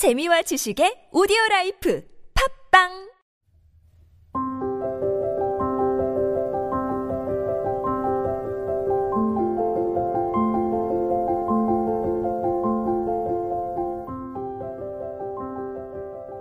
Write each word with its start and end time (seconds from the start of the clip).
재미와 0.00 0.40
지식의 0.40 1.12
오디오 1.12 1.36
라이프 1.50 2.02
팟빵 2.72 2.88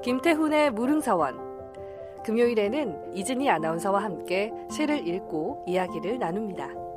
김태훈의 0.03 0.71
무릉서원 0.71 1.35
금요일에는 2.23 3.13
이진희 3.13 3.49
아나운서와 3.49 4.01
함께 4.01 4.53
시를 4.71 5.05
읽고 5.05 5.65
이야기를 5.67 6.17
나눕니다. 6.17 6.88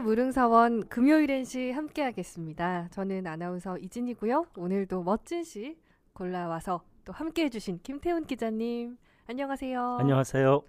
무릉서원 0.00 0.88
금요일엔 0.88 1.44
시 1.44 1.70
함께하겠습니다. 1.72 2.88
저는 2.90 3.26
아나운서 3.26 3.78
이진이고요. 3.78 4.46
오늘도 4.56 5.02
멋진 5.02 5.44
시 5.44 5.76
골라와서 6.12 6.82
또 7.04 7.12
함께해 7.12 7.48
주신 7.50 7.78
김태훈 7.82 8.24
기자님 8.24 8.96
안녕하세요. 9.26 9.98
안녕하세요. 10.00 10.62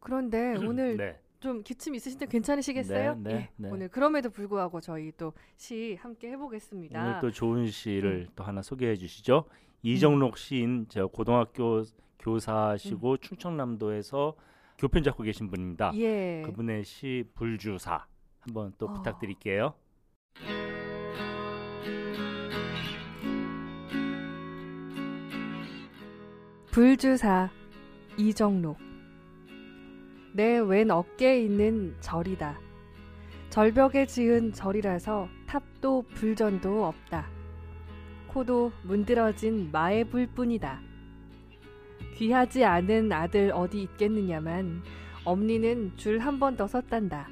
그런데 0.00 0.54
오늘 0.66 0.96
네. 0.96 1.20
좀 1.40 1.62
기침 1.62 1.94
있으신데 1.94 2.26
괜찮으시겠어요? 2.26 3.16
네, 3.16 3.22
네, 3.22 3.34
예, 3.34 3.50
네. 3.56 3.68
오늘 3.70 3.88
그럼에도 3.88 4.30
불구하고 4.30 4.80
저희 4.80 5.12
또 5.12 5.32
시 5.56 5.98
함께 6.00 6.30
해보겠습니다. 6.30 7.02
오늘 7.02 7.20
또 7.20 7.30
좋은 7.30 7.66
시를 7.66 8.26
음. 8.28 8.32
또 8.36 8.44
하나 8.44 8.62
소개해 8.62 8.96
주시죠. 8.96 9.44
이정록 9.82 10.38
시인 10.38 10.86
저 10.88 11.06
고등학교 11.06 11.78
음. 11.80 11.84
교사시고 12.18 13.18
충청남도에서 13.18 14.34
교편 14.78 15.02
잡고 15.02 15.22
계신 15.24 15.48
분입니다. 15.50 15.92
예. 15.96 16.42
그분의 16.46 16.84
시 16.84 17.24
불주사 17.34 18.06
한번 18.46 18.72
또 18.78 18.86
어. 18.86 18.92
부탁드릴게요. 18.92 19.74
불주사 26.70 27.50
이정록 28.16 28.78
내 30.32 30.58
왼 30.58 30.90
어깨에 30.90 31.42
있는 31.44 31.94
절이다. 32.00 32.58
절벽에 33.50 34.06
지은 34.06 34.52
절이라서 34.52 35.28
탑도 35.46 36.02
불전도 36.14 36.84
없다. 36.86 37.28
코도 38.26 38.72
문드러진 38.82 39.70
마의 39.70 40.04
불뿐이다. 40.04 40.80
귀하지 42.16 42.64
않은 42.64 43.12
아들 43.12 43.52
어디 43.54 43.82
있겠느냐만 43.82 44.82
엄니는 45.24 45.96
줄 45.96 46.18
한 46.20 46.40
번 46.40 46.56
더 46.56 46.66
섰단다. 46.66 47.28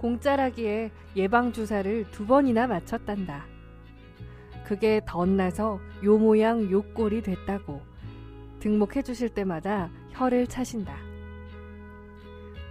공짜라기에 0.00 0.90
예방주사를 1.14 2.10
두 2.10 2.26
번이나 2.26 2.66
맞췄단다. 2.66 3.44
그게 4.64 5.02
덧나서 5.06 5.78
요 6.04 6.16
모양 6.16 6.70
요 6.70 6.80
꼴이 6.94 7.20
됐다고 7.22 7.82
등록해 8.60 9.02
주실 9.02 9.28
때마다 9.28 9.90
혀를 10.12 10.46
차신다. 10.46 10.96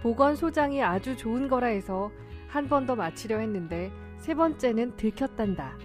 보건소장이 0.02 0.82
아주 0.82 1.16
좋은 1.16 1.46
거라 1.46 1.68
해서 1.68 2.10
한 2.48 2.68
번 2.68 2.84
더 2.84 2.96
맞히려 2.96 3.38
했는데 3.38 3.92
세 4.18 4.34
번째는 4.34 4.96
들켰단다. 4.96 5.76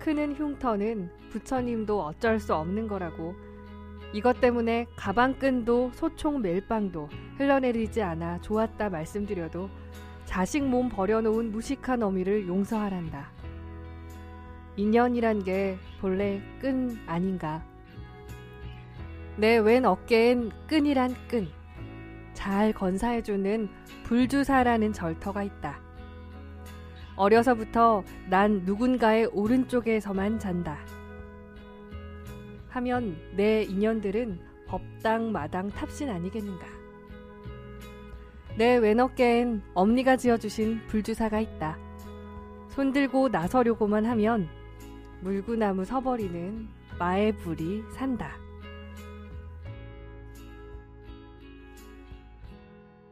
크는 0.00 0.34
흉터는 0.34 1.08
부처님도 1.30 2.02
어쩔 2.02 2.40
수 2.40 2.52
없는 2.52 2.88
거라고 2.88 3.34
이것 4.12 4.40
때문에 4.40 4.86
가방끈도 4.96 5.92
소총 5.94 6.42
멜빵도 6.42 7.08
흘러내리지 7.38 8.02
않아 8.02 8.40
좋았다 8.40 8.88
말씀드려도 8.88 9.68
자식 10.26 10.62
몸 10.64 10.88
버려놓은 10.90 11.50
무식한 11.52 12.02
어미를 12.02 12.46
용서하란다. 12.46 13.30
인연이란 14.76 15.44
게 15.44 15.78
본래 16.00 16.42
끈 16.60 16.98
아닌가. 17.06 17.64
내 19.36 19.56
왼 19.58 19.84
어깨엔 19.86 20.50
끈이란 20.66 21.14
끈. 21.28 21.48
잘 22.34 22.72
건사해주는 22.72 23.68
불주사라는 24.04 24.92
절터가 24.92 25.42
있다. 25.44 25.80
어려서부터 27.16 28.04
난 28.28 28.62
누군가의 28.64 29.26
오른쪽에서만 29.32 30.38
잔다. 30.38 30.78
하면 32.68 33.16
내 33.34 33.62
인연들은 33.62 34.38
법당 34.66 35.32
마당 35.32 35.70
탑신 35.70 36.10
아니겠는가. 36.10 36.75
내 38.56 38.78
왼어깨엔 38.78 39.62
엄니가 39.74 40.16
지어주신 40.16 40.86
불주사가 40.86 41.40
있다. 41.40 41.78
손들고 42.70 43.28
나서려고만 43.28 44.06
하면 44.06 44.48
물구나무 45.20 45.84
서버리는 45.84 46.66
마의 46.98 47.36
불이 47.36 47.82
산다. 47.92 48.34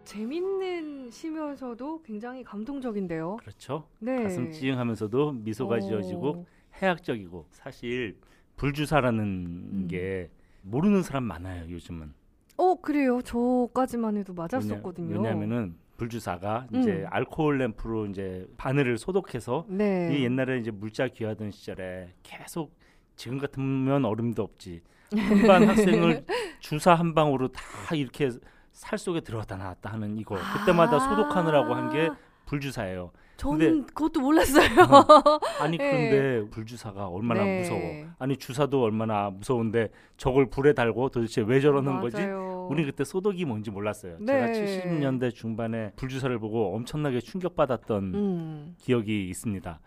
재밌는 0.05 1.11
시면서도 1.11 2.01
굉장히 2.03 2.43
감동적인데요. 2.43 3.37
그렇죠. 3.37 3.87
네. 3.99 4.23
가슴 4.23 4.51
찌흥하면서도 4.51 5.33
미소가 5.33 5.77
어. 5.77 5.81
지어지고 5.81 6.47
해학적이고 6.81 7.49
사실 7.51 8.17
불주사라는 8.57 9.23
음. 9.23 9.89
게 9.91 10.31
모르는 10.63 11.03
사람 11.03 11.25
많아요 11.25 11.69
요즘은. 11.69 12.15
어 12.57 12.75
그래요. 12.81 13.21
저까지만 13.23 14.17
해도 14.17 14.33
맞았었거든요. 14.35 15.17
왜냐, 15.17 15.31
하면은 15.31 15.75
불주사가 15.97 16.67
이제 16.73 16.91
음. 16.93 17.07
알코올 17.11 17.59
램프로 17.59 18.07
이제 18.07 18.47
바늘을 18.57 18.99
소독해서 18.99 19.65
네. 19.69 20.17
이 20.17 20.25
옛날에 20.25 20.59
이제 20.59 20.71
물자 20.71 21.09
귀하던 21.09 21.51
시절에 21.51 22.15
계속 22.23 22.77
지금 23.17 23.39
같으면 23.39 24.05
얼음도 24.05 24.43
없지 24.43 24.83
한반 25.17 25.63
학생을 25.69 26.25
주사 26.59 26.95
한 26.95 27.15
방으로 27.15 27.49
다 27.49 27.61
이렇게 27.95 28.31
살 28.73 28.99
속에 28.99 29.21
들어갔다 29.21 29.57
나왔다 29.57 29.93
하는 29.93 30.19
이거 30.19 30.37
그때마다 30.59 30.97
아. 30.97 30.99
소독하느라고 31.01 31.75
한 31.75 31.91
게 31.93 32.11
불주사예요. 32.47 33.11
저는 33.37 33.87
그것도 33.87 34.21
몰랐어요. 34.21 34.69
아니 35.61 35.77
네. 35.77 35.91
그런데 35.91 36.51
불주사가 36.51 37.09
얼마나 37.09 37.43
네. 37.45 37.61
무서워. 37.61 37.81
아니 38.19 38.37
주사도 38.37 38.83
얼마나 38.83 39.31
무서운데 39.31 39.89
저걸 40.17 40.51
불에 40.51 40.73
달고 40.73 41.09
도대체 41.09 41.43
왜 41.43 41.61
저러는 41.61 42.01
거지? 42.01 42.17
맞아요. 42.17 42.69
우리 42.71 42.85
그때 42.85 43.03
소독이 43.05 43.45
뭔지 43.45 43.71
몰랐어요. 43.71 44.17
네. 44.21 44.33
제가 44.33 44.47
70년대 44.47 45.35
중반에 45.35 45.93
불주사를 45.97 46.39
보고 46.39 46.75
엄청나게 46.77 47.21
충격받았던 47.21 48.15
음. 48.15 48.75
기억이 48.79 49.29
있습니다. 49.29 49.81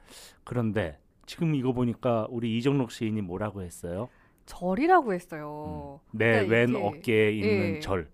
그런데 0.43 0.99
지금 1.25 1.55
이거 1.55 1.71
보니까 1.71 2.27
우리 2.29 2.57
이정록 2.57 2.91
시인이 2.91 3.21
뭐라고 3.21 3.61
했어요? 3.61 4.09
절이라고 4.45 5.13
했어요. 5.13 5.99
내 6.11 6.45
그러니까 6.45 6.53
왼 6.53 6.69
이게- 6.69 6.81
어깨에 6.85 7.31
있는 7.31 7.75
예. 7.75 7.79
절. 7.79 8.09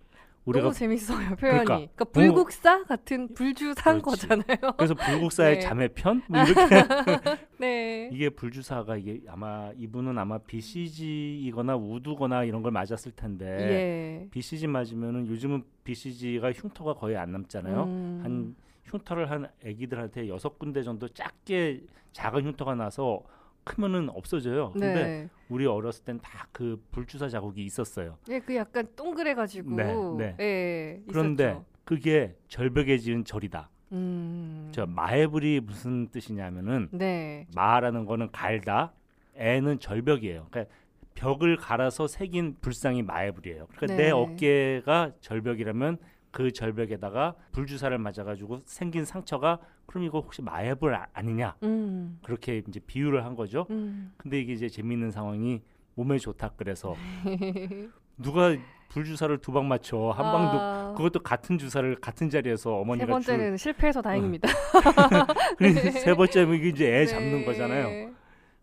우리가 0.45 0.63
너무 0.63 0.73
재밌어요 0.73 1.35
표현이. 1.35 1.37
그러니까 1.37 1.75
그러니까, 1.75 2.05
불국사 2.05 2.83
같은 2.83 3.33
불주사인 3.33 4.01
그렇지. 4.01 4.27
거잖아요. 4.27 4.73
그래서 4.77 4.93
불국사의 4.93 5.55
네. 5.55 5.59
자매편 5.61 6.23
뭐 6.27 6.43
이렇게 6.43 6.83
네. 7.59 8.09
이게 8.11 8.29
불주사가 8.29 8.97
이게 8.97 9.21
아마 9.27 9.71
이분은 9.77 10.17
아마 10.17 10.37
BCG이거나 10.39 11.77
우두거나 11.77 12.43
이런 12.43 12.61
걸 12.61 12.71
맞았을 12.71 13.13
텐데 13.13 13.45
예. 13.45 14.27
BCG 14.31 14.67
맞으면은 14.67 15.27
요즘은 15.27 15.63
BCG가 15.83 16.51
흉터가 16.51 16.93
거의 16.93 17.15
안 17.17 17.31
남잖아요. 17.31 17.83
음. 17.83 18.19
한 18.23 18.55
흉터를 18.85 19.31
한 19.31 19.47
아기들한테 19.65 20.27
여섯 20.27 20.59
군데 20.59 20.83
정도 20.83 21.07
작게 21.07 21.81
작은 22.11 22.45
흉터가 22.45 22.75
나서 22.75 23.23
크면은 23.63 24.09
없어져요. 24.09 24.71
근데 24.71 24.93
네. 24.93 25.29
우리 25.49 25.65
어렸을 25.65 26.03
땐 26.05 26.19
다 26.19 26.47
그 26.51 26.81
불주사 26.91 27.29
자국이 27.29 27.63
있었어요. 27.65 28.17
예, 28.29 28.39
그 28.39 28.55
약간 28.55 28.87
동그래 28.95 29.33
가지고. 29.33 29.75
네, 29.75 29.95
네. 30.17 30.35
예. 30.39 31.01
그런데 31.07 31.45
있었죠. 31.45 31.65
그게 31.83 32.35
절벽에 32.47 32.97
지은 32.97 33.25
절이다. 33.25 33.69
음. 33.93 34.69
저 34.71 34.85
마애불이 34.85 35.61
무슨 35.61 36.09
뜻이냐면은 36.09 36.89
네. 36.91 37.47
마라는 37.55 38.05
거는 38.05 38.31
갈다, 38.31 38.93
애는 39.35 39.79
절벽이에요. 39.79 40.47
그러니까 40.49 40.73
벽을 41.15 41.57
갈아서 41.57 42.07
새긴 42.07 42.57
불상이 42.61 43.01
마애불이에요. 43.03 43.67
그러니까 43.75 43.85
네. 43.87 43.95
내 44.05 44.11
어깨가 44.11 45.11
절벽이라면 45.21 45.97
그 46.33 46.51
절벽에다가 46.51 47.35
불주사를 47.51 47.95
맞아가지고 47.99 48.63
생긴 48.65 49.05
상처가 49.05 49.59
그럼 49.85 50.03
이거 50.03 50.19
혹시 50.19 50.41
마애불 50.41 50.95
아- 50.95 51.05
아니냐 51.13 51.55
음. 51.61 52.19
그렇게 52.23 52.63
이제 52.67 52.79
비유를 52.79 53.23
한 53.23 53.35
거죠. 53.35 53.67
음. 53.69 54.11
근데 54.17 54.39
이게 54.41 54.53
이제 54.53 54.67
재밌는 54.67 55.11
상황이 55.11 55.61
몸에 55.93 56.17
좋다 56.17 56.53
그래서 56.57 56.95
누가 58.17 58.55
불주사를 58.89 59.37
두 59.39 59.51
방 59.53 59.67
맞춰 59.67 60.09
한 60.09 60.23
방도 60.25 60.59
아, 60.59 60.93
그것도 60.97 61.19
같은 61.21 61.57
주사를 61.59 61.95
같은 62.01 62.29
자리에서 62.31 62.71
세 62.71 62.81
어머니가 62.81 63.05
번째는 63.07 63.57
실패해서 63.57 64.01
다행입니다. 64.01 64.47
줄 64.49 65.55
그래서 65.57 65.91
세 65.99 66.13
번째면 66.17 66.55
이게 66.55 66.69
이제 66.69 66.91
애 66.95 67.05
잡는 67.05 67.39
네. 67.39 67.45
거잖아요. 67.45 68.11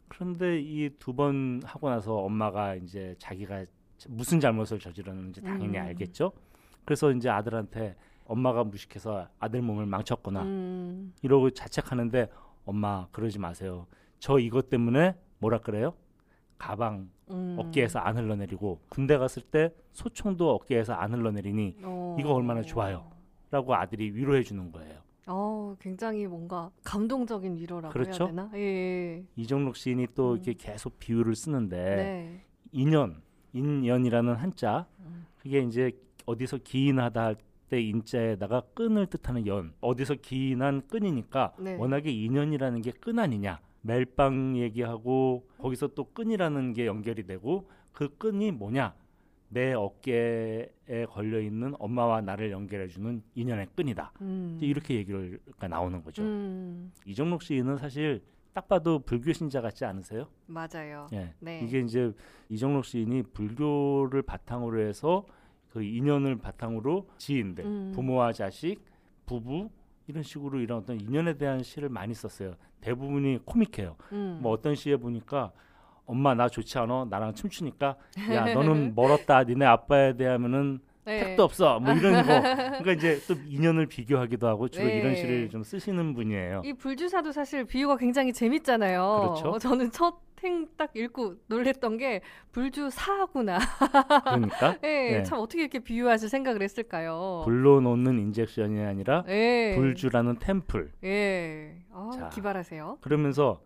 그런데 0.09 0.59
이 0.61 0.91
두 0.99 1.13
번 1.15 1.61
하고 1.65 1.89
나서 1.89 2.15
엄마가 2.17 2.75
이제 2.75 3.15
자기가 3.19 3.65
무슨 4.09 4.41
잘못을 4.41 4.81
저질렀는지 4.81 5.41
당연히 5.43 5.79
음. 5.79 5.83
알겠죠. 5.85 6.33
그래서 6.85 7.13
이제 7.13 7.29
아들한테 7.29 7.97
엄마가 8.25 8.65
무식해서 8.65 9.29
아들 9.39 9.63
몸을 9.63 9.87
망쳤거나 9.87 10.43
음. 10.43 11.13
이러고 11.23 11.51
자책하는데 11.51 12.29
엄마 12.65 13.09
그러지 13.11 13.39
마세요. 13.39 13.87
저 14.19 14.39
이것 14.39 14.69
때문에 14.69 15.17
뭐라 15.39 15.59
그래요? 15.59 15.95
가방 16.59 17.09
음. 17.31 17.57
어깨에서 17.59 17.99
안 17.99 18.17
흘러내리고 18.19 18.81
군대 18.89 19.17
갔을 19.17 19.43
때 19.43 19.75
소총도 19.93 20.51
어깨에서 20.55 20.93
안 20.93 21.13
흘러내리니 21.13 21.79
어. 21.83 22.17
이거 22.21 22.35
얼마나 22.35 22.63
좋아요. 22.63 23.11
라고 23.51 23.75
아들이 23.75 24.11
위로해 24.15 24.43
주는 24.43 24.71
거예요. 24.71 25.01
어, 25.27 25.77
굉장히 25.81 26.27
뭔가 26.27 26.71
감동적인 26.85 27.57
위로라고 27.57 27.93
그렇죠? 27.93 28.25
해야 28.25 28.31
되나? 28.31 28.51
예. 28.55 29.25
이정록 29.37 29.77
시인이 29.77 30.09
또 30.15 30.33
음. 30.33 30.37
이렇게 30.37 30.55
계속 30.55 30.99
비유를 30.99 31.35
쓰는데 31.35 31.77
네. 31.97 32.45
인연, 32.73 33.23
인연이라는 33.53 34.35
한자 34.35 34.87
음. 35.01 35.27
그게 35.39 35.61
이제 35.61 35.93
어디서 36.31 36.59
기인하다 36.59 37.25
할 37.25 37.37
때 37.71 37.81
인자에다가 37.81 38.63
끈을 38.75 39.07
뜻하는 39.07 39.47
연 39.47 39.73
어디서 39.81 40.17
기인한 40.17 40.87
끈이니까 40.89 41.55
네. 41.61 41.77
워낙에 41.77 42.11
인연이라는 42.11 42.83
게 42.83 42.91
끈 42.91 43.19
아니냐 43.19 43.61
멜빵 43.83 44.59
얘기하고 44.59 45.47
거기서 45.59 45.95
또 45.95 46.13
끈이라는 46.13 46.75
게 46.75 46.87
연결이 46.87 47.25
되고 47.25 47.71
그 47.93 48.17
끈이 48.19 48.51
뭐냐 48.51 48.95
내 49.49 49.73
어깨에 49.73 50.69
걸려 51.09 51.41
있는 51.41 51.75
엄마와 51.79 52.21
나를 52.21 52.51
연결해 52.51 52.89
주는 52.89 53.23
인연의 53.35 53.69
끈이다 53.75 54.13
음. 54.21 54.59
이렇게 54.61 54.97
얘기가 54.97 55.69
나오는 55.69 56.03
거죠 56.03 56.23
음. 56.23 56.93
이정록 57.07 57.43
시인은 57.43 57.79
사실 57.79 58.23
딱 58.53 58.67
봐도 58.67 58.99
불교 58.99 59.33
신자 59.33 59.61
같지 59.61 59.85
않으세요? 59.85 60.27
맞아요. 60.47 61.07
예. 61.13 61.33
네. 61.39 61.61
이게 61.65 61.79
이제 61.79 62.13
이정록 62.49 62.85
시인이 62.85 63.23
불교를 63.33 64.23
바탕으로 64.23 64.81
해서 64.81 65.25
그 65.71 65.83
인연을 65.83 66.37
바탕으로 66.39 67.09
지인들, 67.17 67.65
음. 67.65 67.93
부모와 67.95 68.33
자식, 68.33 68.85
부부 69.27 69.71
이런 70.09 70.23
식으로 70.23 70.59
이런 70.59 70.79
어떤 70.79 71.01
인연에 71.01 71.35
대한 71.39 71.63
시를 71.63 71.89
많이 71.89 72.13
썼어요. 72.13 72.55
대부분이 72.81 73.39
코믹해요. 73.45 73.97
음. 74.13 74.41
뭐 74.43 74.53
어떤 74.53 74.75
시에 74.75 74.97
보니까 74.97 75.53
엄마 76.07 76.35
나 76.35 76.49
좋지 76.49 76.77
않아? 76.79 77.07
나랑 77.09 77.35
춤추니까 77.35 77.97
야 78.33 78.45
너는 78.55 78.95
멀었다. 78.97 79.45
니네 79.45 79.65
아빠에 79.65 80.17
대하면은 80.17 80.81
네. 81.05 81.19
택도 81.25 81.45
없어. 81.45 81.79
뭐 81.79 81.93
이런 81.95 82.27
거. 82.27 82.41
그러니까 82.41 82.93
이제 82.93 83.21
또 83.29 83.35
인연을 83.47 83.87
비교하기도 83.87 84.47
하고 84.47 84.69
주로 84.69 84.87
네. 84.87 84.99
이런 84.99 85.15
시를 85.15 85.49
좀 85.49 85.63
쓰시는 85.63 86.15
분이에요. 86.15 86.63
이 86.65 86.73
불주사도 86.73 87.33
사실 87.33 87.65
비유가 87.65 87.97
굉장히 87.97 88.33
재밌잖아요. 88.33 89.21
그렇죠. 89.21 89.51
어, 89.51 89.59
저는 89.59 89.93
첫 89.93 90.19
행딱 90.43 90.97
읽고 90.97 91.37
놀랬던 91.47 91.99
게 91.99 92.21
불주 92.53 92.91
사구나. 92.91 93.59
그러니까 94.25 94.77
예, 94.85 95.19
네. 95.19 95.23
참 95.23 95.39
어떻게 95.39 95.63
이렇게 95.63 95.79
비유하실 95.81 96.29
생각을 96.29 96.63
했을까요? 96.63 97.43
불로 97.45 97.81
놓는 97.81 98.19
인젝션이 98.19 98.81
아니라 98.81 99.25
예. 99.29 99.75
불주라는 99.77 100.39
템플. 100.39 100.93
예. 101.05 101.77
아, 101.93 102.11
자. 102.15 102.29
기발하세요. 102.31 102.99
그러면서 103.01 103.61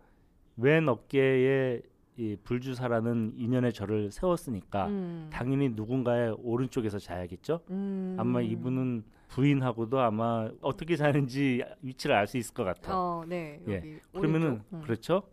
왼 0.57 0.87
어깨에 0.87 1.81
이 2.17 2.37
불주사라는 2.45 3.33
인연의 3.35 3.73
절을 3.73 4.09
세웠으니까 4.11 4.87
음. 4.87 5.29
당연히 5.33 5.67
누군가의 5.69 6.35
오른쪽에서 6.39 6.97
자야겠죠. 6.97 7.59
음. 7.71 8.15
아마 8.17 8.39
이분은 8.41 9.03
부인하고도 9.27 9.99
아마 9.99 10.49
어떻게 10.61 10.95
자는지 10.95 11.61
위치를 11.81 12.15
알 12.15 12.27
수 12.27 12.37
있을 12.37 12.53
것 12.53 12.63
같아. 12.63 12.97
어, 12.97 13.25
네. 13.27 13.59
예. 13.67 13.99
그러면은. 14.13 14.61
음. 14.71 14.81
그렇죠. 14.81 15.23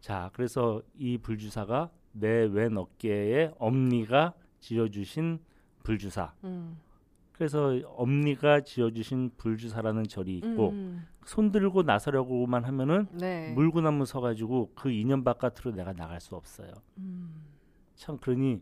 자, 0.00 0.30
그래서 0.32 0.82
이 0.96 1.18
불주사가 1.18 1.90
내 2.12 2.44
왼 2.46 2.76
어깨에 2.76 3.52
엄니가 3.58 4.34
지어주신 4.60 5.38
불주사. 5.82 6.32
음. 6.44 6.78
그래서 7.32 7.80
엄니가 7.96 8.62
지어주신 8.62 9.32
불주사라는 9.36 10.04
절이 10.04 10.38
있고 10.38 10.70
음. 10.70 11.06
손 11.24 11.52
들고 11.52 11.82
나서려고만 11.82 12.64
하면은 12.64 13.06
네. 13.12 13.52
물구나무 13.52 14.06
서가지고 14.06 14.72
그 14.74 14.90
인연 14.90 15.22
바깥으로 15.22 15.72
내가 15.72 15.92
나갈 15.92 16.20
수 16.20 16.34
없어요. 16.34 16.72
음. 16.98 17.44
참 17.94 18.18
그러니 18.18 18.60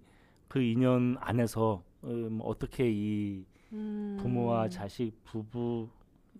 그 0.48 0.60
인연 0.60 1.16
안에서 1.20 1.82
음, 2.04 2.40
어떻게 2.42 2.90
이 2.90 3.44
음. 3.72 4.18
부모와 4.20 4.68
자식, 4.68 5.12
부부 5.24 5.88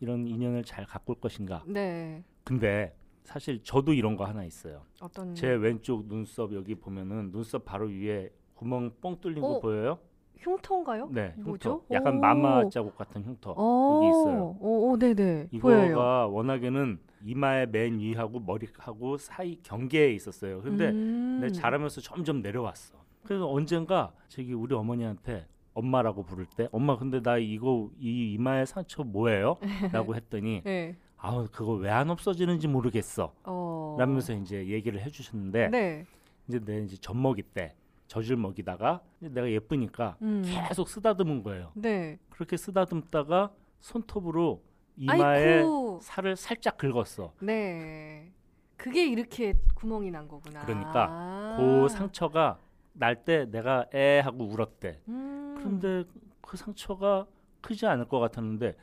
이런 0.01 0.27
인연을 0.27 0.65
잘 0.65 0.85
가꿀 0.87 1.17
것인가. 1.21 1.63
네. 1.67 2.23
근데 2.45 2.95
사실 3.27 3.63
저도 3.63 3.93
이런 3.93 4.17
거 4.17 4.25
하나 4.25 4.45
있어요. 4.45 4.83
어떤 5.01 5.35
제 5.35 5.49
왼쪽 5.49 6.07
눈썹 6.07 6.55
여기 6.55 6.75
보면은 6.75 7.33
눈썹 7.33 7.65
바로 7.65 7.89
위에 7.89 8.31
구멍 8.55 8.93
뻥 9.01 9.21
뚫린 9.21 9.41
거 9.41 9.57
어? 9.57 9.61
보여요? 9.61 9.99
흉터인가요? 10.39 11.09
네, 11.11 11.33
흉터. 11.37 11.49
뭐죠? 11.49 11.83
약간 11.91 12.17
오. 12.17 12.21
마마 12.21 12.69
자국 12.69 12.97
같은 12.97 13.25
흉터. 13.25 13.53
어. 13.57 13.97
여기 13.97 14.09
있어요. 14.09 14.57
오, 14.61 14.91
오, 14.93 14.99
네네. 14.99 15.49
보여요. 15.61 15.91
이거가 15.91 16.27
워낙에는 16.29 17.01
이마의 17.25 17.67
맨 17.69 17.99
위하고 17.99 18.39
머리하고 18.39 19.17
사이 19.17 19.59
경계에 19.63 20.13
있었어요. 20.13 20.63
근데 20.63 20.91
음. 20.91 21.49
자라면서 21.53 22.01
점점 22.01 22.43
내려왔어. 22.43 22.95
그래서 23.25 23.51
언젠가 23.51 24.13
저기 24.29 24.53
우리 24.53 24.75
어머니한테 24.75 25.49
엄마라고 25.75 26.23
부를 26.23 26.47
때 26.47 26.69
엄마 26.71 26.97
근데 26.97 27.21
나 27.21 27.39
이거 27.39 27.91
이 27.99 28.35
이마의 28.35 28.67
상처 28.67 29.03
뭐예요? 29.03 29.57
라고 29.93 30.15
했더니 30.15 30.63
네. 30.65 30.97
아우 31.19 31.47
그거 31.51 31.73
왜 31.73 31.91
안 31.91 32.11
없어지는지 32.11 32.69
모르겠어. 32.69 33.33
어. 33.45 33.97
라면서 33.99 34.33
이제 34.35 34.67
얘기를 34.67 35.01
해주셨는데 35.01 35.69
네. 35.69 36.05
이제 36.49 36.61
내 36.61 36.83
이제 36.83 36.97
젖먹이 36.97 37.43
때 37.43 37.75
젖을 38.07 38.37
먹이다가 38.37 39.01
내가 39.19 39.51
예쁘니까 39.51 40.17
음. 40.23 40.43
계속 40.69 40.89
쓰다듬은 40.89 41.43
거예요. 41.43 41.73
네. 41.75 42.19
그렇게 42.31 42.57
쓰다듬다가 42.57 43.51
손톱으로 43.81 44.63
이마에 44.97 45.55
아이쿠. 45.59 45.99
살을 46.03 46.37
살짝 46.37 46.77
긁었어. 46.79 47.33
네. 47.41 48.31
그게 48.77 49.07
이렇게 49.07 49.55
구멍이 49.75 50.11
난 50.11 50.29
거구나. 50.29 50.65
그러니까 50.65 51.07
아. 51.11 51.57
그 51.59 51.89
상처가 51.89 52.59
날 52.93 53.25
때 53.25 53.47
내가 53.51 53.87
에 53.93 54.21
하고 54.21 54.45
울었대. 54.45 55.01
음. 55.09 55.55
그런데 55.59 56.05
그 56.41 56.57
상처가 56.57 57.27
크지 57.61 57.87
않을 57.87 58.07
것 58.07 58.21
같았는데 58.21 58.75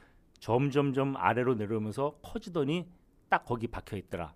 점점점 0.43 1.15
아래로 1.15 1.55
내려오면서 1.55 2.17
커지더니 2.21 2.85
딱 3.29 3.45
거기 3.45 3.65
박혀 3.67 3.95
있더라. 3.95 4.33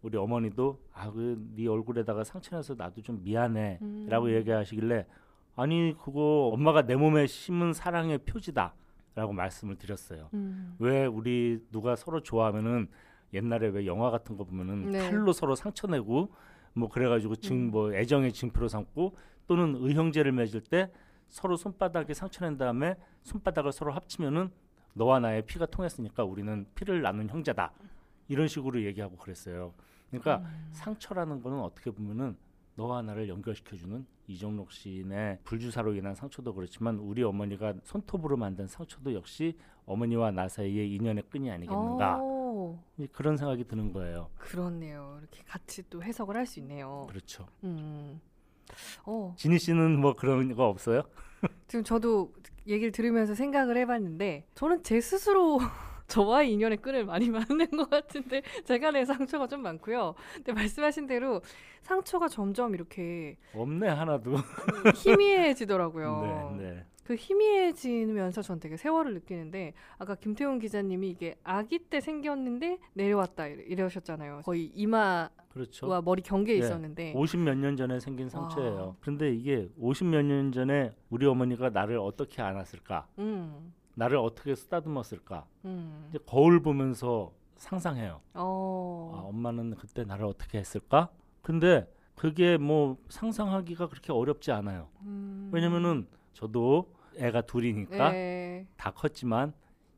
우리 0.00 0.16
어머니도 0.16 0.80
아그네 0.94 1.66
얼굴에다가 1.66 2.24
상처 2.24 2.56
나서 2.56 2.74
나도 2.74 3.02
좀 3.02 3.22
미안해라고 3.22 4.26
음. 4.26 4.30
얘기하시길래 4.30 5.06
아니 5.54 5.94
그거 6.02 6.50
엄마가 6.54 6.86
내 6.86 6.96
몸에 6.96 7.26
심은 7.26 7.74
사랑의 7.74 8.18
표지다라고 8.24 9.34
말씀을 9.34 9.76
드렸어요. 9.76 10.30
음. 10.32 10.76
왜 10.78 11.04
우리 11.04 11.62
누가 11.70 11.94
서로 11.94 12.22
좋아하면은 12.22 12.88
옛날에 13.34 13.68
왜 13.68 13.84
영화 13.84 14.10
같은 14.10 14.34
거 14.38 14.44
보면은 14.44 14.92
네. 14.92 15.10
칼로 15.10 15.34
서로 15.34 15.54
상처 15.54 15.86
내고 15.88 16.32
뭐 16.72 16.88
그래가지고 16.88 17.36
증 17.36 17.66
음. 17.66 17.70
뭐 17.70 17.92
애정의 17.92 18.32
징표로 18.32 18.68
삼고 18.68 19.14
또는 19.46 19.74
의형제를 19.78 20.32
맺을 20.32 20.62
때 20.62 20.90
서로 21.26 21.58
손바닥에 21.58 22.14
상처 22.14 22.46
낸 22.46 22.56
다음에 22.56 22.96
손바닥을 23.24 23.72
서로 23.72 23.92
합치면은 23.92 24.50
너와 24.94 25.20
나의 25.20 25.42
피가 25.46 25.66
통했으니까 25.66 26.24
우리는 26.24 26.66
피를 26.74 27.02
나눈 27.02 27.28
형제다 27.28 27.72
이런 28.28 28.48
식으로 28.48 28.82
얘기하고 28.84 29.16
그랬어요. 29.16 29.74
그러니까 30.10 30.38
음. 30.38 30.68
상처라는 30.72 31.42
거는 31.42 31.60
어떻게 31.60 31.90
보면은 31.90 32.36
너와 32.74 33.02
나를 33.02 33.28
연결시켜주는 33.28 34.06
이정록 34.28 34.70
시인의 34.70 35.38
불주사로 35.44 35.94
인한 35.94 36.14
상처도 36.14 36.54
그렇지만 36.54 36.96
우리 36.98 37.22
어머니가 37.22 37.74
손톱으로 37.82 38.36
만든 38.36 38.66
상처도 38.68 39.14
역시 39.14 39.58
어머니와 39.86 40.30
나 40.30 40.48
사이의 40.48 40.94
인연의 40.94 41.24
끈이 41.30 41.50
아니겠는가 41.50 42.18
오, 42.22 42.78
그런 43.12 43.36
생각이 43.36 43.64
드는 43.64 43.92
거예요. 43.92 44.30
그렇네요. 44.36 45.16
이렇게 45.20 45.42
같이 45.46 45.82
또 45.88 46.02
해석을 46.02 46.36
할 46.36 46.46
수 46.46 46.60
있네요. 46.60 47.06
그렇죠. 47.08 47.46
음. 47.64 48.20
어, 49.06 49.34
진희 49.36 49.58
씨는 49.58 49.98
뭐 49.98 50.14
그런 50.14 50.54
거 50.54 50.68
없어요? 50.68 51.02
지금 51.68 51.84
저도 51.84 52.32
얘기를 52.66 52.90
들으면서 52.90 53.34
생각을 53.34 53.76
해봤는데 53.76 54.46
저는 54.54 54.82
제 54.82 55.00
스스로 55.00 55.58
저와의 56.08 56.50
인연의 56.52 56.78
끈을 56.78 57.04
많이 57.04 57.28
만든 57.30 57.66
것 57.68 57.90
같은데 57.90 58.42
제가 58.64 58.90
낸 58.90 59.04
상처가 59.04 59.46
좀 59.46 59.60
많고요. 59.62 60.14
근데 60.34 60.52
말씀하신 60.52 61.06
대로 61.06 61.42
상처가 61.82 62.28
점점 62.28 62.74
이렇게 62.74 63.36
없네 63.54 63.88
하나도. 63.88 64.36
희미해지더라고요. 64.96 66.56
네, 66.58 66.64
네. 66.70 66.86
그 67.08 67.14
희미해지면서 67.14 68.42
전 68.42 68.60
되게 68.60 68.76
세월을 68.76 69.14
느끼는데 69.14 69.72
아까 69.96 70.14
김태훈 70.14 70.58
기자님이 70.58 71.08
이게 71.08 71.36
아기 71.42 71.78
때 71.78 72.02
생겼는데 72.02 72.78
내려왔다 72.92 73.46
이러셨잖아요. 73.46 74.42
거의 74.44 74.66
이마와 74.74 75.30
그렇죠. 75.48 76.02
머리 76.02 76.20
경계에 76.20 76.58
네. 76.60 76.66
있었는데 76.66 77.14
50몇 77.14 77.56
년 77.56 77.78
전에 77.78 77.98
생긴 77.98 78.26
와. 78.26 78.28
상처예요. 78.28 78.96
그런데 79.00 79.32
이게 79.32 79.70
50몇 79.80 80.22
년 80.22 80.52
전에 80.52 80.92
우리 81.08 81.24
어머니가 81.24 81.70
나를 81.70 81.96
어떻게 81.98 82.42
안았을까? 82.42 83.06
음, 83.20 83.72
나를 83.94 84.18
어떻게 84.18 84.54
쓰다듬었을까? 84.54 85.46
음, 85.64 86.08
이제 86.10 86.18
거울 86.26 86.60
보면서 86.60 87.32
상상해요. 87.56 88.20
아, 88.34 88.40
어, 88.42 89.30
엄마는 89.32 89.76
그때 89.76 90.04
나를 90.04 90.26
어떻게 90.26 90.58
했을까? 90.58 91.08
근데 91.40 91.90
그게 92.16 92.58
뭐 92.58 92.98
상상하기가 93.08 93.88
그렇게 93.88 94.12
어렵지 94.12 94.52
않아요. 94.52 94.90
음. 95.04 95.48
왜냐면은 95.54 96.06
저도 96.34 96.97
애가 97.18 97.42
둘이니까 97.42 98.12
네. 98.12 98.66
다 98.76 98.90
컸지만 98.90 99.52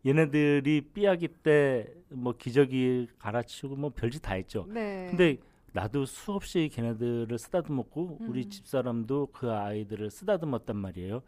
얘네들이 0.07 0.81
삐약이 0.93 1.29
때뭐 1.43 2.35
기저귀 2.39 3.09
갈아치우고 3.19 3.77
뭐 3.77 3.91
별짓 3.91 4.23
다 4.23 4.35
했죠. 4.35 4.67
네. 4.69 5.09
근데 5.11 5.39
나도 5.73 6.05
수없이 6.07 6.69
걔네들을 6.73 7.39
쓰다듬었고 7.39 8.19
우리 8.23 8.45
음. 8.45 8.51
집사람도 8.51 9.29
그 9.33 9.53
아이들을 9.53 10.11
쓰다듬었단 10.11 10.77
말이에요. 10.77 11.23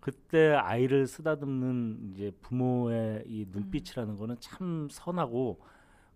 그때 0.00 0.52
아이를 0.52 1.06
쓰다듬는 1.06 2.12
이제 2.12 2.30
부모의 2.42 3.24
이 3.26 3.46
눈빛이라는 3.50 4.16
거는 4.16 4.36
참 4.40 4.88
선하고 4.90 5.60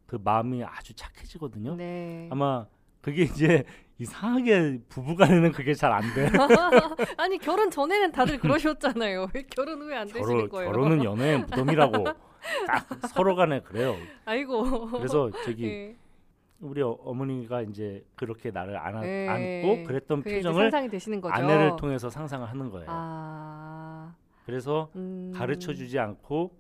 그 0.07 0.19
마음이 0.23 0.63
아주 0.63 0.95
착해지거든요. 0.95 1.75
네. 1.75 2.29
아마 2.31 2.67
그게 3.01 3.23
이제 3.23 3.65
이상하게 4.07 4.81
부부간에는 4.89 5.53
그게 5.53 5.75
잘 5.75 5.93
안 5.93 6.03
돼. 6.15 6.27
아니 7.19 7.39
결혼 7.39 7.71
전에는 7.71 8.13
다들 8.13 8.39
그러셨잖아요. 8.39 9.29
왜 9.35 9.43
결혼 9.55 9.81
후에 9.83 9.97
안 9.97 10.07
되시는 10.07 10.27
결혼, 10.27 10.49
거예요? 10.49 10.73
결혼은 10.73 11.05
연애의 11.05 11.39
무덤이라고 11.41 12.05
딱 12.05 12.19
서로 13.09 13.37
간에 13.37 13.61
그래요. 13.61 13.95
아이고. 14.25 14.87
그래서 14.91 15.31
저기 15.45 15.65
예. 15.67 15.97
우리 16.61 16.81
어- 16.83 16.91
어머니가 17.05 17.63
이제 17.63 18.05
그렇게 18.15 18.51
나를 18.51 18.77
안아, 18.77 19.01
네. 19.01 19.29
안고 19.29 19.85
그랬던 19.85 20.23
표정을 20.23 20.71
되시는. 20.91 21.21
아내를 21.25 21.77
통해서 21.77 22.09
상상을 22.09 22.49
하는 22.49 22.71
거예요. 22.71 22.87
아. 22.89 24.15
그래서 24.47 24.91
음. 24.97 25.33
가르쳐 25.35 25.73
주지 25.75 25.99
않고 25.99 26.57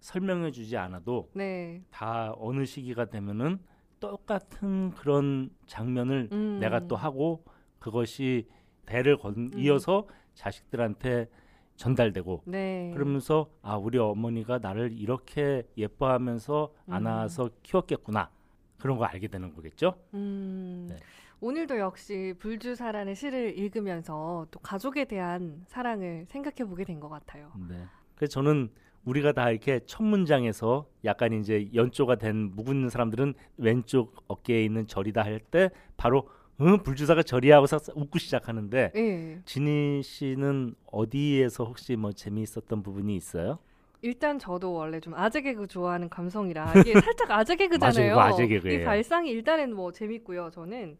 설명해 0.00 0.50
주지 0.52 0.76
않아도 0.76 1.28
네. 1.34 1.82
다 1.90 2.32
어느 2.38 2.64
시기가 2.64 3.04
되면은 3.06 3.58
똑같은 4.00 4.90
그런 4.92 5.50
장면을 5.66 6.28
음. 6.32 6.58
내가 6.60 6.86
또 6.88 6.96
하고 6.96 7.44
그것이 7.78 8.48
대를 8.86 9.16
건 9.16 9.34
음. 9.36 9.58
이어서 9.58 10.06
자식들한테 10.34 11.28
전달되고 11.76 12.42
네. 12.46 12.90
그러면서 12.94 13.50
아 13.62 13.76
우리 13.76 13.98
어머니가 13.98 14.58
나를 14.58 14.92
이렇게 14.92 15.62
예뻐하면서 15.76 16.72
음. 16.88 16.92
안아서 16.92 17.50
키웠겠구나 17.62 18.30
그런 18.78 18.96
거 18.98 19.04
알게 19.04 19.28
되는 19.28 19.54
거겠죠. 19.54 19.94
음. 20.14 20.86
네. 20.90 20.96
오늘도 21.42 21.78
역시 21.78 22.34
불주사라는 22.38 23.14
시를 23.14 23.58
읽으면서 23.58 24.46
또 24.50 24.60
가족에 24.60 25.06
대한 25.06 25.62
사랑을 25.68 26.26
생각해 26.28 26.68
보게 26.68 26.84
된 26.84 27.00
것 27.00 27.08
같아요. 27.08 27.50
네. 27.68 27.82
그래서 28.14 28.32
저는 28.32 28.70
우리가 29.04 29.32
다 29.32 29.50
이렇게 29.50 29.80
첫 29.86 30.02
문장에서 30.02 30.86
약간 31.04 31.32
이제 31.32 31.68
연조가 31.74 32.16
된 32.16 32.52
묵은 32.54 32.90
사람들은 32.90 33.34
왼쪽 33.56 34.22
어깨에 34.28 34.64
있는 34.64 34.86
절이다 34.86 35.22
할 35.22 35.40
때 35.50 35.70
바로 35.96 36.28
응 36.60 36.82
불주사가 36.82 37.22
절이야 37.22 37.56
하고서 37.56 37.78
웃고 37.94 38.18
시작하는데 38.18 38.92
예. 38.94 39.40
진희 39.46 40.02
씨는 40.02 40.74
어디에서 40.92 41.64
혹시 41.64 41.96
뭐 41.96 42.12
재미있었던 42.12 42.82
부분이 42.82 43.16
있어요? 43.16 43.58
일단 44.02 44.38
저도 44.38 44.72
원래 44.74 45.00
좀 45.00 45.14
아재 45.14 45.40
개그 45.40 45.66
좋아하는 45.66 46.08
감성이라 46.10 46.74
이게 46.80 46.92
살짝 47.00 47.30
아재 47.30 47.56
개그잖아요. 47.56 48.14
맞아요, 48.14 48.34
아재 48.34 48.46
개그예요. 48.46 48.80
이 48.82 48.84
발상이 48.84 49.30
일단은 49.30 49.74
뭐 49.74 49.92
재밌고요. 49.92 50.50
저는 50.50 50.98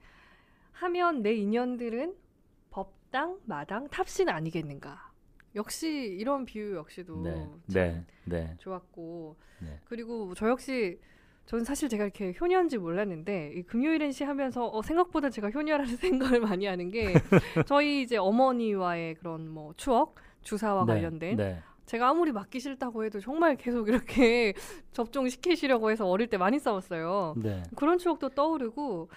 하면 0.73 1.23
내 1.23 1.35
인연들은 1.35 2.14
법당, 2.71 3.38
마당, 3.45 3.88
탑신 3.88 4.30
아니겠는가. 4.30 5.10
역시 5.54 5.88
이런 5.88 6.45
비유 6.45 6.76
역시도 6.76 7.23
네, 7.23 7.35
참 7.35 7.61
네, 7.66 8.04
네. 8.25 8.54
좋았고 8.59 9.37
네. 9.61 9.80
그리고 9.85 10.35
저 10.35 10.49
역시 10.49 10.99
저는 11.47 11.64
사실 11.64 11.88
제가 11.88 12.04
이렇게 12.04 12.33
효녀인지 12.40 12.78
몰랐는데 12.78 13.52
이 13.57 13.62
금요일엔 13.62 14.12
시 14.12 14.23
하면서 14.23 14.66
어, 14.69 14.83
생각보다 14.83 15.30
제가 15.30 15.50
효녀라는 15.50 15.97
생각을 15.97 16.40
많이 16.40 16.66
하는 16.66 16.90
게 16.90 17.12
저희 17.66 18.02
이제 18.02 18.16
어머니와의 18.16 19.16
그런 19.16 19.49
뭐 19.49 19.75
추억 19.76 20.14
주사와 20.42 20.85
네, 20.87 20.95
관련된 20.95 21.37
네. 21.37 21.62
제가 21.87 22.11
아무리 22.11 22.30
맞기 22.30 22.61
싫다고 22.61 23.04
해도 23.04 23.19
정말 23.19 23.57
계속 23.57 23.88
이렇게 23.88 24.54
접종 24.92 25.28
시키시려고 25.28 25.90
해서 25.90 26.07
어릴 26.07 26.28
때 26.28 26.37
많이 26.37 26.61
싸웠어요. 26.61 27.35
네. 27.37 27.64
그런 27.75 27.99
추억도 27.99 28.28
떠오르고 28.28 29.09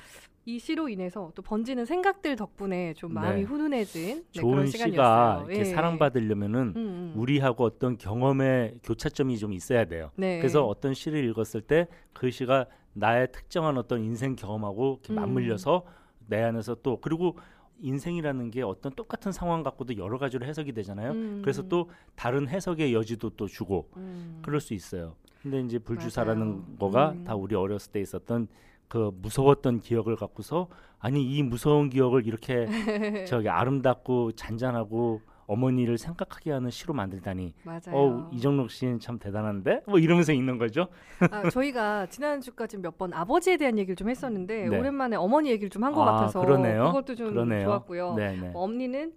이 0.46 0.60
시로 0.60 0.90
인해서 0.90 1.32
또 1.36 1.42
번지는 1.42 1.86
생각들 1.86 2.36
덕분에 2.36 2.94
좀 2.96 3.14
마음이 3.14 3.42
네. 3.42 3.44
훈훈해진 3.44 4.26
네, 4.34 4.42
좋은 4.42 4.52
그런 4.52 4.68
시가 4.68 4.86
시간이었어요. 4.88 5.46
이렇게 5.48 5.60
예. 5.60 5.66
사랑받으려면은 5.74 6.60
음, 6.60 6.76
음. 6.76 7.14
우리하고 7.16 7.64
어떤 7.64 7.98
경험의 7.98 8.80
교차점이 8.84 9.38
좀 9.38 9.54
있어야 9.54 9.86
돼요. 9.86 10.12
네. 10.16 10.40
그래서 10.40 10.66
어떤 10.66 10.94
시를 10.94 11.24
읽었을 11.30 11.62
때 11.62 11.88
그 12.14 12.32
시가 12.32 12.68
나의 12.94 13.32
특정한 13.32 13.78
어떤 13.78 14.02
인생 14.02 14.36
경험하고 14.36 15.00
이렇게 15.04 15.14
음. 15.14 15.16
맞물려서 15.16 15.84
내 16.28 16.42
안에서 16.42 16.76
또 16.76 17.00
그리고 17.02 17.38
인생이라는 17.80 18.52
게 18.52 18.62
어떤 18.62 18.94
똑같은 18.94 19.32
상황 19.32 19.64
갖고도 19.64 19.98
여러 19.98 20.18
가지로 20.18 20.46
해석이 20.46 20.72
되잖아요. 20.74 21.12
음. 21.12 21.42
그래서 21.44 21.68
또 21.68 21.90
다른 22.16 22.48
해석의 22.48 22.94
여지도 22.94 23.32
또 23.32 23.48
주고 23.48 23.90
음. 23.98 24.40
그럴 24.44 24.62
수 24.62 24.74
있어요. 24.74 25.16
근데 25.42 25.60
이제 25.60 25.80
불주사라는 25.80 26.48
맞아요. 26.48 26.76
거가 26.80 27.12
음. 27.12 27.24
다 27.26 27.36
우리 27.36 27.56
어렸을 27.56 27.92
때 27.92 28.00
있었던 28.00 28.48
그 28.94 29.10
무서웠던 29.24 29.80
기억을 29.80 30.16
갖고서 30.16 30.68
아니 31.00 31.24
이 31.24 31.42
무서운 31.42 31.90
기억을 31.90 32.28
이렇게 32.28 32.68
저기 33.26 33.50
아름답고 33.50 34.34
잔잔하고 34.34 35.20
어머니를 35.48 35.98
생각하게 35.98 36.52
하는 36.52 36.70
시로 36.70 36.94
만들다니 36.94 37.56
맞아요. 37.64 37.82
어 37.92 38.30
이정록 38.32 38.70
씨는 38.70 39.00
참 39.00 39.18
대단한데 39.18 39.82
뭐 39.88 39.98
이러면서 39.98 40.32
읽는 40.32 40.60
거죠. 40.60 40.90
아, 41.32 41.50
저희가 41.50 42.06
지난주까지 42.06 42.78
몇 42.78 42.94
번 43.00 43.12
아버지에 43.16 43.58
대한 43.58 43.80
얘기를 43.80 43.96
좀 43.96 44.10
했었는데 44.12 44.68
네. 44.70 44.78
오랜만에 44.78 45.16
어머니 45.16 45.50
얘기를 45.50 45.72
좀 45.72 45.84
한것 45.84 46.08
아, 46.08 46.12
같아서 46.12 46.42
그러네요. 46.42 46.86
그것도 46.86 47.16
좀 47.16 47.32
그러네요. 47.32 47.66
좋았고요. 47.66 48.14
네네. 48.14 48.52
엄니는 48.54 49.12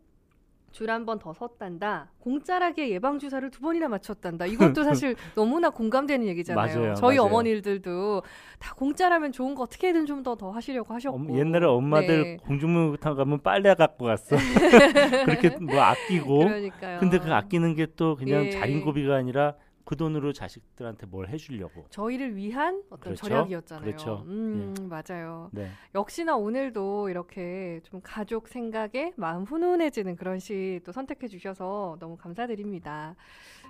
줄 0.73 0.91
한 0.91 1.07
번 1.07 1.19
더 1.19 1.33
섰단다. 1.33 2.11
공짜라게 2.21 2.91
예방 2.91 3.19
주사를 3.19 3.51
두 3.51 3.61
번이나 3.61 3.89
맞췄단다. 3.89 4.45
이것도 4.47 4.83
사실 4.85 5.17
너무나 5.35 5.71
공감되는 5.71 6.27
얘기잖아요. 6.27 6.79
맞아요, 6.81 6.95
저희 6.95 7.17
맞아요. 7.17 7.29
어머니들도 7.29 8.23
다 8.59 8.75
공짜라면 8.75 9.33
좋은 9.33 9.55
거 9.55 9.63
어떻게든 9.63 10.05
좀 10.07 10.23
더 10.23 10.35
더 10.37 10.51
하시려고 10.51 10.93
하셨고. 10.93 11.17
엄- 11.17 11.39
옛날에 11.39 11.65
엄마들 11.67 12.23
네. 12.23 12.37
공중목욕탕 12.43 13.15
가면 13.17 13.41
빨래 13.43 13.75
갖고 13.75 14.05
갔어. 14.05 14.37
그렇게 15.25 15.51
뭐 15.61 15.81
아끼고. 15.81 16.39
그러니까요. 16.41 17.01
근데 17.01 17.19
그 17.19 17.33
아끼는 17.33 17.75
게 17.75 17.87
또 17.97 18.15
그냥 18.17 18.45
예. 18.47 18.51
자린고비가 18.51 19.15
아니라 19.15 19.55
그 19.87 19.97
돈으로 19.97 20.33
자식들한테 20.35 21.07
뭘 21.07 21.29
해주려고. 21.29 21.87
저희를 21.89 22.37
위한 22.37 22.83
어떤 22.91 23.15
그렇죠. 23.15 23.27
절약이었잖아요. 23.29 23.85
그렇죠. 23.85 24.25
음, 24.27 24.75
맞아요. 24.91 25.49
네. 25.53 25.71
역시나 25.95 26.37
오늘도 26.37 27.09
이렇게 27.09 27.81
좀 27.85 28.01
가족 28.03 28.49
생각에 28.49 29.13
마음 29.17 29.45
훈훈해지는 29.45 30.17
그런 30.17 30.39
시 30.39 30.67
또 30.85 30.93
선택해 30.93 31.29
주셔서 31.29 31.97
너무 32.01 32.17
감사드립니다. 32.17 33.15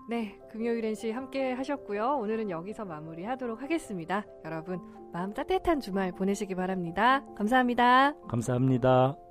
네, 0.08 0.38
금요일엔 0.50 0.94
시 0.94 1.10
함께 1.10 1.52
하셨고요. 1.52 2.16
오늘은 2.18 2.48
여기서 2.50 2.84
마무리하도록 2.84 3.60
하겠습니다. 3.60 4.24
여러분, 4.44 4.80
마음 5.12 5.32
따뜻한 5.34 5.80
주말 5.80 6.12
보내시기 6.12 6.54
바랍니다. 6.54 7.24
감사합니다. 7.36 8.14
감사합니다. 8.28 9.25